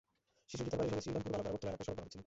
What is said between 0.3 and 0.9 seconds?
শিশুটি তার